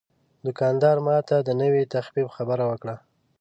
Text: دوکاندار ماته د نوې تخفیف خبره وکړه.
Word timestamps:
دوکاندار 0.45 0.97
ماته 1.05 1.35
د 1.41 1.49
نوې 1.61 1.83
تخفیف 1.95 2.27
خبره 2.37 2.63
وکړه. 2.67 2.95